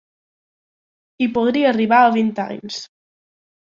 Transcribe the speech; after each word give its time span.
I 1.27 1.29
podria 1.37 1.69
arribar 1.75 2.03
a 2.07 2.11
vint 2.19 2.37
anys. 2.51 2.85